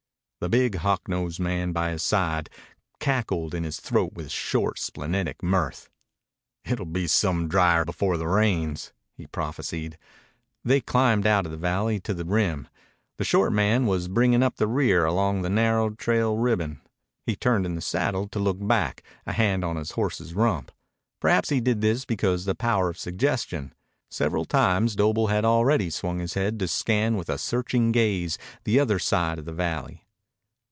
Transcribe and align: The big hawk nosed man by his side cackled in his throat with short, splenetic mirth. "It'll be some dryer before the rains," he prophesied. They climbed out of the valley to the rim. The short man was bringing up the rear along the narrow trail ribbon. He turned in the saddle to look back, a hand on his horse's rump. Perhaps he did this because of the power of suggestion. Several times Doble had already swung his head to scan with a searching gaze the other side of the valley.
The 0.43 0.49
big 0.49 0.77
hawk 0.77 1.07
nosed 1.07 1.39
man 1.39 1.71
by 1.71 1.91
his 1.91 2.01
side 2.01 2.49
cackled 2.99 3.53
in 3.53 3.63
his 3.63 3.79
throat 3.79 4.13
with 4.13 4.31
short, 4.31 4.79
splenetic 4.79 5.43
mirth. 5.43 5.87
"It'll 6.65 6.87
be 6.87 7.05
some 7.05 7.47
dryer 7.47 7.85
before 7.85 8.17
the 8.17 8.27
rains," 8.27 8.91
he 9.15 9.27
prophesied. 9.27 9.99
They 10.65 10.81
climbed 10.81 11.27
out 11.27 11.45
of 11.45 11.51
the 11.51 11.59
valley 11.59 11.99
to 11.99 12.15
the 12.15 12.25
rim. 12.25 12.67
The 13.17 13.23
short 13.23 13.53
man 13.53 13.85
was 13.85 14.07
bringing 14.07 14.41
up 14.41 14.55
the 14.55 14.65
rear 14.65 15.05
along 15.05 15.43
the 15.43 15.49
narrow 15.51 15.91
trail 15.91 16.35
ribbon. 16.35 16.81
He 17.23 17.35
turned 17.35 17.67
in 17.67 17.75
the 17.75 17.79
saddle 17.79 18.27
to 18.29 18.39
look 18.39 18.57
back, 18.65 19.03
a 19.27 19.33
hand 19.33 19.63
on 19.63 19.75
his 19.75 19.91
horse's 19.91 20.33
rump. 20.33 20.71
Perhaps 21.19 21.49
he 21.49 21.61
did 21.61 21.81
this 21.81 22.03
because 22.03 22.41
of 22.41 22.45
the 22.47 22.55
power 22.55 22.89
of 22.89 22.97
suggestion. 22.97 23.75
Several 24.09 24.45
times 24.45 24.95
Doble 24.95 25.27
had 25.27 25.45
already 25.45 25.91
swung 25.91 26.17
his 26.17 26.33
head 26.33 26.57
to 26.57 26.67
scan 26.67 27.15
with 27.15 27.29
a 27.29 27.37
searching 27.37 27.91
gaze 27.91 28.39
the 28.63 28.79
other 28.79 28.97
side 28.97 29.37
of 29.37 29.45
the 29.45 29.53
valley. 29.53 30.03